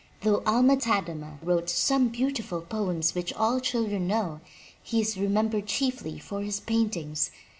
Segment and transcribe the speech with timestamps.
[0.21, 4.41] Though Alma Tadema wrote some beautiful poems which all children know,
[4.81, 7.29] he is remembered chiefly for his paintings.